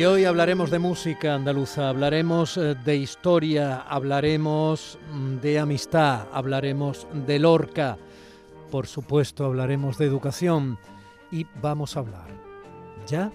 [0.00, 7.06] Y hoy hablaremos de música andaluza, hablaremos eh, de historia, hablaremos mm, de amistad, hablaremos
[7.12, 7.98] de Lorca,
[8.70, 10.78] por supuesto hablaremos de educación
[11.30, 12.28] y vamos a hablar
[13.06, 13.30] ya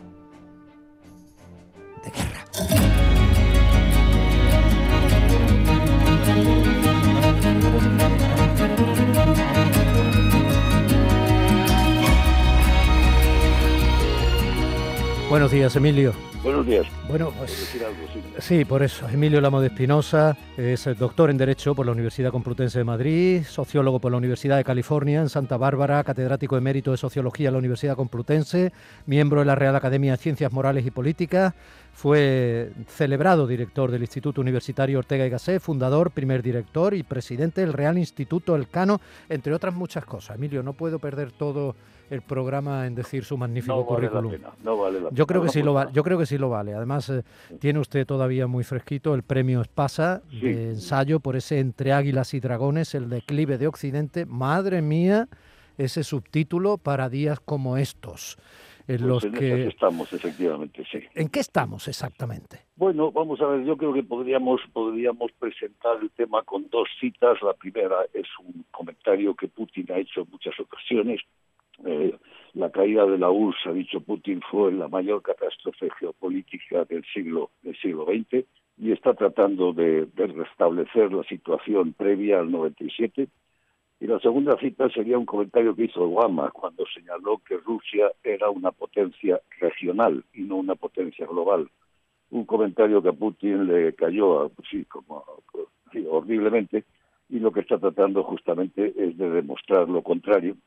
[15.35, 16.13] Buenos días, Emilio.
[16.43, 16.87] Buenos días.
[17.09, 18.21] Bueno, pues decir algo, sí.
[18.39, 19.05] sí, por eso.
[19.09, 23.99] Emilio Lamo de Espinosa es doctor en Derecho por la Universidad Complutense de Madrid, sociólogo
[23.99, 27.97] por la Universidad de California en Santa Bárbara, catedrático emérito de Sociología en la Universidad
[27.97, 28.71] Complutense,
[29.07, 31.53] miembro de la Real Academia de Ciencias Morales y Políticas,
[31.95, 37.71] fue celebrado director del Instituto Universitario Ortega y Gasset, fundador, primer director y presidente del
[37.71, 40.35] Real Instituto Elcano, entre otras muchas cosas.
[40.35, 41.73] Emilio, no puedo perder todo
[42.09, 44.31] el programa en decir su magnífico No vale la currículum.
[44.33, 44.49] pena.
[44.61, 45.91] No vale la Yo creo que sí lo vale.
[45.93, 46.73] Yo creo que sí lo vale.
[46.75, 47.23] Además eh,
[47.59, 50.41] tiene usted todavía muy fresquito el premio Espasa Sí.
[50.41, 54.25] de ensayo por ese entre águilas y dragones, el declive de Occidente.
[54.25, 55.29] Madre mía,
[55.77, 58.37] ese subtítulo para días como estos,
[58.87, 60.99] en Pues los en que estamos, efectivamente, sí.
[61.15, 62.59] ¿En qué estamos exactamente?
[62.75, 67.41] Bueno, vamos a ver, yo creo que podríamos, podríamos presentar el tema con dos citas.
[67.41, 71.21] La primera es un comentario que Putin ha hecho en muchas ocasiones.
[71.85, 72.15] Eh,
[72.53, 77.51] la caída de la URSS, ha dicho Putin, fue la mayor catástrofe geopolítica del siglo,
[77.63, 78.45] del siglo XX
[78.77, 83.27] y está tratando de, de restablecer la situación previa al 97.
[83.99, 88.49] Y la segunda cita sería un comentario que hizo Obama cuando señaló que Rusia era
[88.49, 91.69] una potencia regional y no una potencia global.
[92.31, 94.51] Un comentario que a Putin le cayó
[94.89, 95.23] como,
[95.91, 96.83] sí, horriblemente
[97.29, 100.57] y lo que está tratando justamente es de demostrar lo contrario,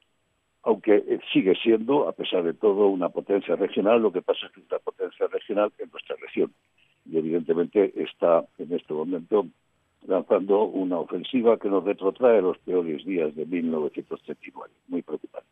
[0.62, 4.52] aunque eh, sigue siendo, a pesar de todo, una potencia regional, lo que pasa es
[4.52, 6.52] que es una potencia regional en nuestra región.
[7.04, 9.46] Y evidentemente está en este momento
[10.06, 14.72] lanzando una ofensiva que nos retrotrae a los peores días de 1939.
[14.88, 15.48] Muy preocupante.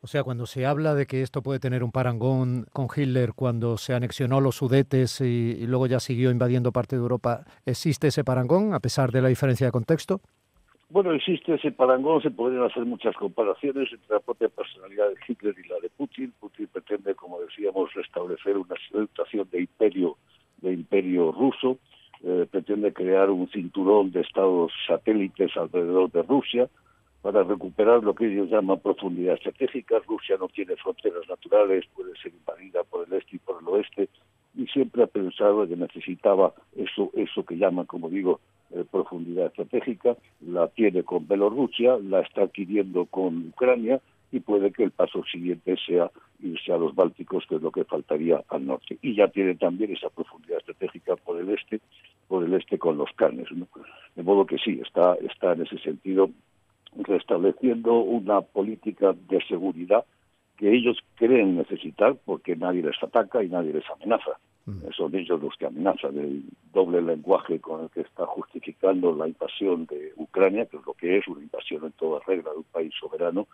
[0.00, 3.76] O sea, cuando se habla de que esto puede tener un parangón con Hitler cuando
[3.76, 8.24] se anexionó los Sudetes y, y luego ya siguió invadiendo parte de Europa, ¿existe ese
[8.24, 10.20] parangón a pesar de la diferencia de contexto?
[10.92, 15.54] Bueno, existe ese parangón, se podrían hacer muchas comparaciones entre la propia personalidad de Hitler
[15.64, 16.34] y la de Putin.
[16.38, 20.18] Putin pretende, como decíamos, restablecer una situación de imperio,
[20.58, 21.78] de imperio ruso,
[22.24, 26.68] eh, pretende crear un cinturón de estados satélites alrededor de Rusia
[27.22, 30.00] para recuperar lo que ellos llaman profundidad estratégica.
[30.06, 34.08] Rusia no tiene fronteras naturales, puede ser invadida por el este y por el oeste,
[34.56, 38.40] y siempre ha pensado que necesitaba eso, eso que llaman, como digo,
[38.70, 44.00] eh, profundidad estratégica, la tiene con Bielorrusia, la está adquiriendo con Ucrania
[44.30, 46.10] y puede que el paso siguiente sea
[46.40, 48.98] irse a los Bálticos, que es lo que faltaría al norte.
[49.02, 51.80] Y ya tiene también esa profundidad estratégica por el este,
[52.32, 53.46] por el este con los canes.
[53.52, 53.68] ¿no?
[54.16, 56.30] De modo que sí, está, está en ese sentido
[56.96, 60.06] restableciendo una política de seguridad
[60.56, 64.38] que ellos creen necesitar porque nadie les ataca y nadie les amenaza.
[64.96, 66.16] Son ellos los que amenazan.
[66.16, 70.94] El doble lenguaje con el que está justificando la invasión de Ucrania, que es lo
[70.94, 73.46] que es una invasión en toda regla de un país soberano,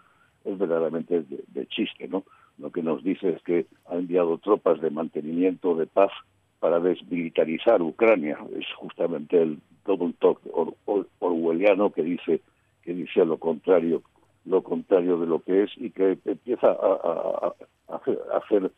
[0.45, 2.23] es verdaderamente de, de chiste, ¿no?
[2.59, 6.13] Lo que nos dice es que ha enviado tropas de mantenimiento de paz
[6.61, 8.39] para desmilitarizar Ucrania.
[8.59, 12.41] Es justamente el double talk or, or, orwelliano que dice
[12.83, 14.03] que dice lo contrario
[14.45, 17.55] lo contrario de lo que es y que empieza a,
[17.89, 18.73] hacer, hacer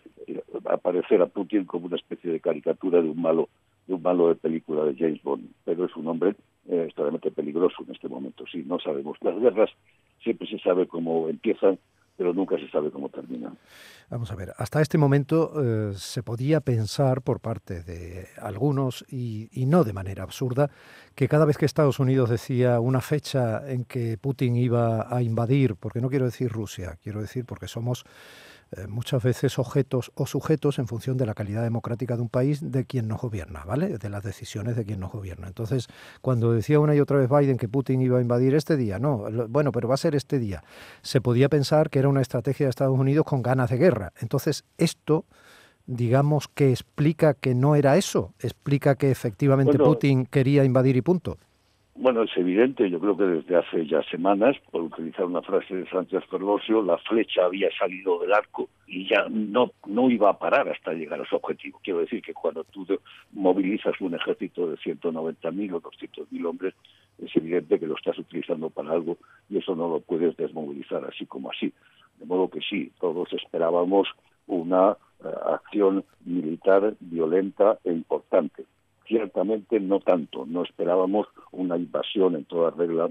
[0.64, 3.49] aparecer a Putin como una especie de caricatura de un malo
[3.87, 6.34] de un malo de película de James Bond pero es un hombre
[6.69, 9.70] eh, extremadamente peligroso en este momento sí no sabemos las guerras
[10.22, 11.78] siempre se sabe cómo empiezan
[12.20, 13.56] pero nunca se sabe cómo terminan.
[14.11, 19.49] Vamos a ver, hasta este momento eh, se podía pensar por parte de algunos, y,
[19.67, 20.69] no de manera absurda,
[21.14, 25.76] que cada vez que Estados Unidos decía una fecha en que Putin iba a invadir,
[25.76, 28.05] porque no quiero decir Rusia, quiero decir porque somos
[28.76, 32.70] eh, muchas veces objetos o sujetos en función de la calidad democrática de un país
[32.70, 33.99] de quien nos gobierna, ¿vale?
[33.99, 35.49] De las decisiones de quien nos gobierna.
[35.49, 35.88] Entonces,
[36.20, 39.25] cuando decía una y otra vez Biden que Putin iba a invadir este día, no,
[39.49, 40.62] bueno, pero va a ser este día,
[41.02, 44.12] se podía pensar que era una estrategia de Estados Unidos con ganas de guerra.
[44.20, 45.25] Entonces, esto
[45.87, 51.38] digamos que explica que no era eso, explica que efectivamente Putin quería invadir y punto.
[52.02, 55.91] Bueno, es evidente, yo creo que desde hace ya semanas, por utilizar una frase de
[55.91, 60.67] Sánchez Ferlosio, la flecha había salido del arco y ya no, no iba a parar
[60.70, 61.79] hasta llegar a su objetivo.
[61.85, 62.87] Quiero decir que cuando tú
[63.32, 66.75] movilizas un ejército de 190.000 o 200.000 hombres,
[67.19, 69.19] es evidente que lo estás utilizando para algo
[69.50, 71.70] y eso no lo puedes desmovilizar así como así.
[72.19, 74.08] De modo que sí, todos esperábamos
[74.46, 78.64] una eh, acción militar violenta e importante
[79.10, 80.46] ciertamente no tanto.
[80.46, 83.10] No esperábamos una invasión en toda regla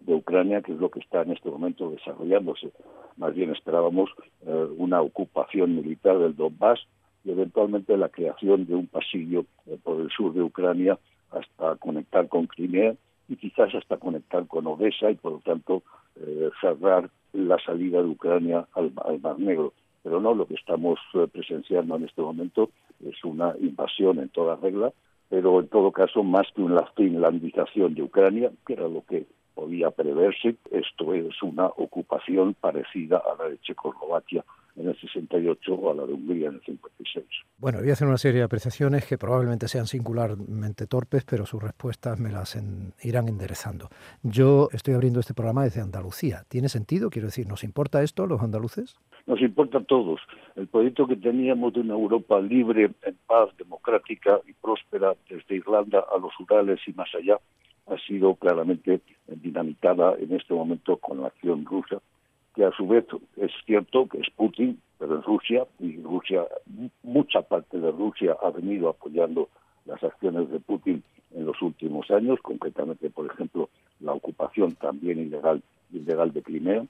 [0.00, 2.72] de Ucrania, que es lo que está en este momento desarrollándose.
[3.16, 4.10] Más bien esperábamos
[4.44, 6.80] eh, una ocupación militar del Donbass
[7.24, 10.98] y eventualmente la creación de un pasillo eh, por el sur de Ucrania
[11.30, 12.94] hasta conectar con Crimea
[13.28, 15.82] y quizás hasta conectar con Odessa y por lo tanto
[16.16, 19.72] eh, cerrar la salida de Ucrania al, al Mar Negro.
[20.02, 20.98] Pero no, lo que estamos
[21.32, 22.70] presenciando en este momento
[23.04, 24.92] es una invasión en toda regla
[25.28, 29.90] pero en todo caso, más que una finlandización de Ucrania, que era lo que podía
[29.90, 34.44] preverse, esto es una ocupación parecida a la de Checoslovaquia
[34.76, 37.26] en el 68 o a la de Hungría en el 56.
[37.58, 41.60] Bueno, voy a hacer una serie de apreciaciones que probablemente sean singularmente torpes, pero sus
[41.60, 42.56] respuestas me las
[43.02, 43.88] irán enderezando.
[44.22, 46.44] Yo estoy abriendo este programa desde Andalucía.
[46.48, 47.10] ¿Tiene sentido?
[47.10, 48.96] Quiero decir, ¿nos importa esto a los andaluces?
[49.28, 50.22] Nos importa a todos.
[50.56, 56.02] El proyecto que teníamos de una Europa libre, en paz, democrática y próspera, desde Irlanda
[56.10, 57.38] a los Urales y más allá,
[57.88, 61.98] ha sido claramente dinamitada en este momento con la acción rusa
[62.54, 63.04] que a su vez
[63.36, 66.46] es cierto que es Putin, pero es Rusia, y Rusia,
[67.02, 69.50] mucha parte de Rusia ha venido apoyando
[69.84, 71.02] las acciones de Putin
[71.34, 73.68] en los últimos años, concretamente, por ejemplo,
[74.00, 76.86] la ocupación también ilegal, ilegal de Crimea,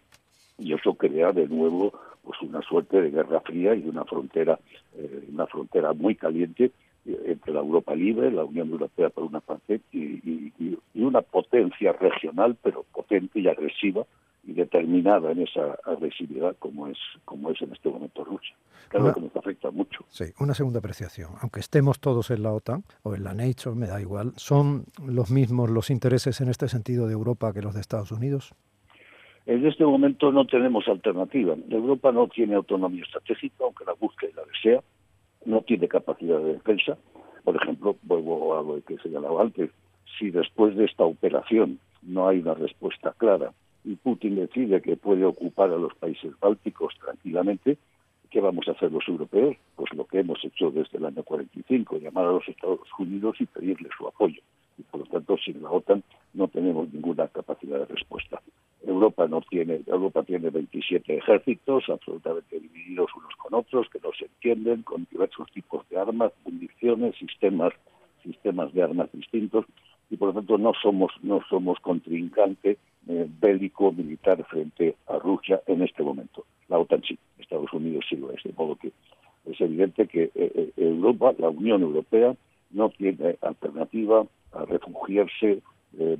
[0.58, 4.58] y eso crea de nuevo pues una suerte de guerra fría y una frontera,
[4.96, 6.72] eh, una frontera muy caliente
[7.06, 10.52] eh, entre la Europa libre, la Unión Europea por una parte, y,
[10.94, 14.04] y una potencia regional, pero potente y agresiva,
[14.48, 16.96] y determinada en esa agresividad como es
[17.26, 18.56] como es en este momento Rusia.
[18.88, 20.04] Claro que nos afecta mucho.
[20.08, 21.32] Sí, una segunda apreciación.
[21.42, 25.30] Aunque estemos todos en la OTAN o en la NATO, me da igual, ¿son los
[25.30, 28.54] mismos los intereses en este sentido de Europa que los de Estados Unidos?
[29.48, 31.56] En este momento no tenemos alternativa.
[31.70, 34.82] Europa no tiene autonomía estratégica, aunque la busque y la desea.
[35.46, 36.98] No tiene capacidad de defensa.
[37.44, 39.70] Por ejemplo, vuelvo a lo que señalaba antes,
[40.18, 43.54] si después de esta operación no hay una respuesta clara
[43.84, 47.78] y Putin decide que puede ocupar a los países bálticos tranquilamente,
[48.28, 49.56] ¿qué vamos a hacer los europeos?
[49.76, 53.46] Pues lo que hemos hecho desde el año 45, llamar a los Estados Unidos y
[53.46, 54.42] pedirle su apoyo.
[54.76, 56.02] Y por lo tanto, sin la OTAN
[56.34, 58.42] no tenemos ninguna capacidad de respuesta.
[58.88, 64.26] Europa no tiene, Europa tiene 27 ejércitos absolutamente divididos unos con otros, que no se
[64.26, 67.72] entienden, con diversos tipos de armas, municiones, sistemas,
[68.22, 69.64] sistemas de armas distintos,
[70.10, 72.78] y por lo tanto no somos, no somos contrincante
[73.08, 76.44] eh, bélico militar frente a Rusia en este momento.
[76.68, 78.92] La OTAN sí, Estados Unidos sí lo es, de modo que
[79.46, 82.34] es evidente que eh, eh, Europa, la Unión Europea,
[82.70, 85.62] no tiene alternativa a refugiarse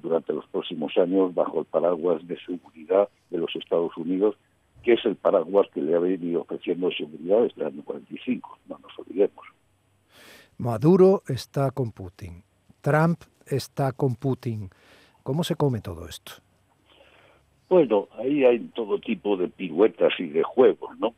[0.02, 4.36] durante los próximos años bajo el paraguas de seguridad de los Estados Unidos,
[4.82, 8.78] que es el paraguas que le ha venido ofreciendo seguridad desde el año 45, no
[8.78, 9.44] nos olvidemos.
[10.58, 12.42] Maduro está con Putin,
[12.80, 14.70] Trump está con Putin.
[15.22, 16.32] ¿Cómo se come todo esto?
[17.68, 21.14] Bueno, ahí hay todo tipo de piruetas y de juegos, ¿no?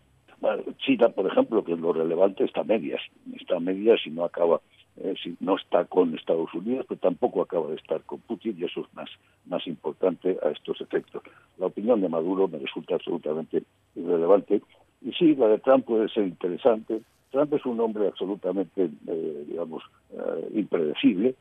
[0.78, 3.00] China, por ejemplo, que es lo relevante, está a medias.
[3.38, 4.60] Está a medias y no acaba,
[5.00, 8.80] eh, no está con Estados Unidos, pero tampoco acaba de estar con Putin y eso
[8.80, 9.10] es más,
[9.46, 11.22] más importante a estos efectos.
[11.58, 13.62] La opinión de Maduro me resulta absolutamente
[13.94, 14.62] irrelevante.
[15.02, 17.00] Y sí, la de Trump puede ser interesante.
[17.30, 21.34] Trump es un hombre absolutamente, eh, digamos, eh, impredecible,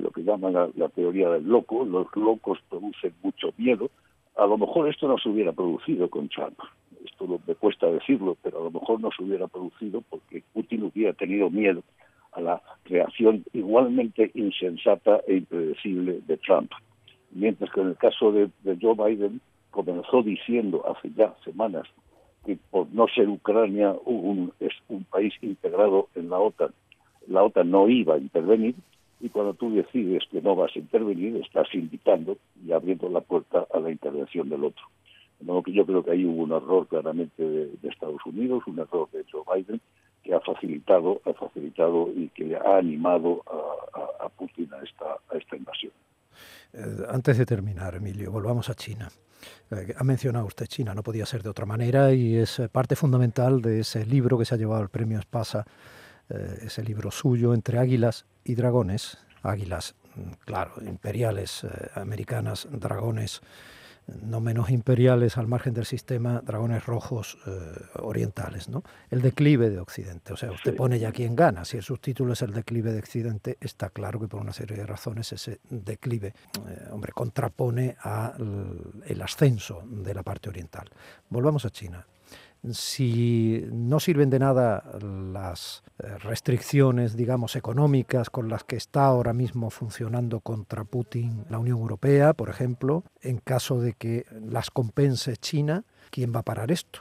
[0.00, 1.84] lo que llaman la, la teoría del loco.
[1.84, 3.88] Los locos producen mucho miedo
[4.36, 6.58] a lo mejor esto no se hubiera producido con Trump.
[7.04, 11.12] Esto me cuesta decirlo, pero a lo mejor no se hubiera producido porque Putin hubiera
[11.14, 11.82] tenido miedo
[12.36, 16.70] a la creación igualmente insensata e impredecible de Trump.
[17.32, 18.50] Mientras que en el caso de,
[18.80, 19.40] Joe Biden
[19.70, 21.86] comenzó diciendo hace ya semanas
[22.44, 26.72] que por no ser Ucrania un, es un país integrado en la OTAN,
[27.26, 28.76] la OTAN no iba a intervenir,
[29.20, 33.66] y cuando tú decides que no vas a intervenir, estás invitando y abriendo la puerta
[33.72, 34.84] a la intervención del otro.
[35.40, 39.42] yo creo que ahí hubo un error claramente de, Estados Unidos, un error de Joe
[39.54, 39.80] Biden,
[40.26, 45.56] que ha facilitado, ha facilitado y que ha animado a, Putin a esta, a esta
[45.56, 45.92] invasión.
[46.72, 49.08] Eh, antes de terminar, Emilio, volvamos a China.
[49.70, 52.96] Eh, ha mencionado usted China, no podía ser de otra manera y es eh, parte
[52.96, 55.64] fundamental de ese libro que se ha llevado el premio Espasa,
[56.28, 59.24] ese libro suyo, Entre Águilas y Dragones.
[59.44, 61.64] Águilas, mm, claro, imperiales,
[61.94, 63.42] americanas, dragones
[64.06, 67.50] no menos imperiales al margen del sistema, dragones rojos eh,
[68.00, 68.84] orientales, ¿no?
[69.10, 70.32] El declive de Occidente.
[70.32, 71.64] O sea, usted pone ya quién gana.
[71.64, 74.86] Si el subtítulo es el declive de Occidente, está claro que por una serie de
[74.86, 76.28] razones ese declive,
[76.68, 80.88] eh, hombre, contrapone al el ascenso de la parte oriental.
[81.28, 82.06] Volvamos a China
[82.70, 89.32] si no sirven de nada las eh, restricciones, digamos, económicas con las que está ahora
[89.32, 95.36] mismo funcionando contra Putin la Unión Europea, por ejemplo, en caso de que las compense
[95.36, 97.00] China, ¿quién va a parar esto?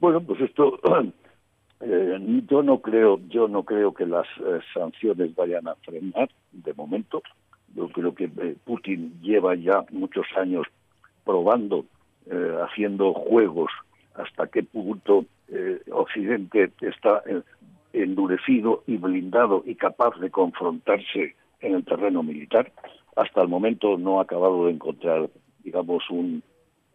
[0.00, 0.78] Bueno, pues esto
[1.80, 6.74] eh, yo no creo, yo no creo que las eh, sanciones vayan a frenar de
[6.74, 7.22] momento.
[7.74, 8.28] Yo creo que
[8.64, 10.66] Putin lleva ya muchos años
[11.24, 11.86] probando,
[12.62, 13.70] haciendo juegos
[14.14, 17.42] hasta qué punto eh, Occidente está eh,
[17.92, 22.72] endurecido y blindado y capaz de confrontarse en el terreno militar.
[23.16, 25.28] Hasta el momento no ha acabado de encontrar,
[25.62, 26.42] digamos, un,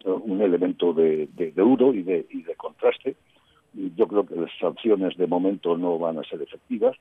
[0.06, 3.16] un elemento de, de, euro y de, y de contraste.
[3.74, 6.96] Yo creo que las sanciones de momento no van a ser efectivas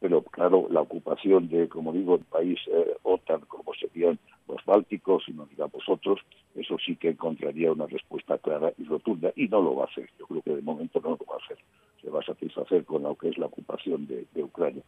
[0.00, 5.24] pero claro, la ocupación de, como digo, el país eh, OTAN, como serían los bálticos
[5.28, 6.20] y no digamos otros,
[6.54, 10.08] eso sí que encontraría una respuesta clara y rotunda, y no lo va a hacer.
[10.18, 11.58] Yo creo que de momento no lo va a hacer.
[12.00, 14.82] Se va a satisfacer con lo que es la ocupación de, Ucrania.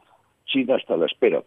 [0.47, 1.45] China está a la espera.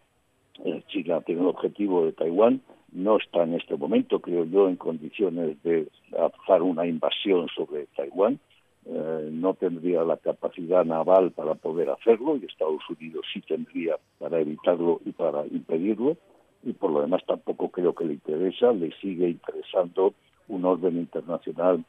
[0.64, 4.76] Eh, China tiene el objetivo de Taiwán, no está en este momento, creo yo, en
[4.76, 8.38] condiciones de hacer una invasión sobre Taiwán
[8.88, 14.38] eh, no tendría la capacidad naval para poder hacerlo y Estados Unidos sí tendría para
[14.38, 16.16] evitarlo y para impedirlo
[16.62, 20.14] y por lo demás tampoco creo que le interesa, le sigue interesando
[20.46, 21.84] un orden internacional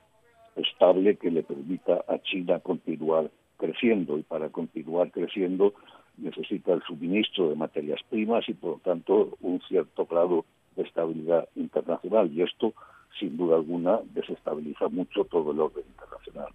[0.55, 5.73] estable que le permita a China continuar creciendo y para continuar creciendo
[6.17, 11.47] necesita el suministro de materias primas y por lo tanto un cierto grado de estabilidad
[11.55, 12.73] internacional y esto
[13.19, 16.51] sin duda alguna desestabiliza mucho todo el orden internacional.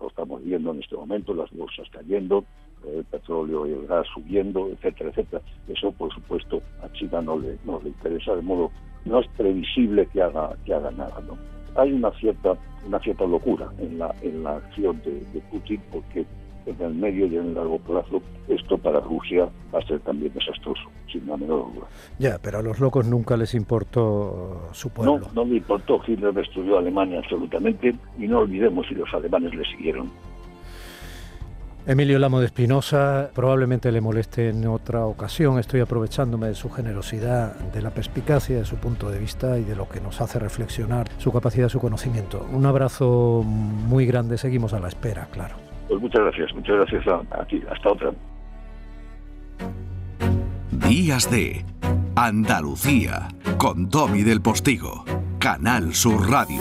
[0.00, 2.44] Lo estamos viendo en este momento, las bolsas cayendo,
[2.86, 5.42] el petróleo y el gas subiendo, etcétera, etcétera.
[5.68, 8.70] Eso, por supuesto, a China no le, no le interesa, de modo
[9.04, 11.20] no es previsible que haga, que haga nada.
[11.76, 16.26] Hay una cierta, una cierta locura en la, en la acción de Putin porque
[16.70, 20.32] en el medio y en el largo plazo, esto para Rusia va a ser también
[20.34, 21.86] desastroso, sin la menor duda.
[22.18, 25.18] Ya, pero a los locos nunca les importó su pueblo.
[25.18, 26.00] No, no le importó.
[26.06, 30.10] Hitler destruyó Alemania absolutamente y no olvidemos si los alemanes le siguieron.
[31.88, 35.58] Emilio Lamo de Espinosa, probablemente le moleste en otra ocasión.
[35.58, 39.74] Estoy aprovechándome de su generosidad, de la perspicacia de su punto de vista y de
[39.74, 42.46] lo que nos hace reflexionar, su capacidad, su conocimiento.
[42.52, 45.67] Un abrazo muy grande, seguimos a la espera, claro.
[45.88, 47.72] Pues muchas gracias, muchas gracias a.
[47.72, 48.12] Hasta otra.
[50.70, 51.64] Días de
[52.14, 53.28] Andalucía
[53.58, 55.04] con Domi del Postigo,
[55.38, 56.60] Canal Sur Radio.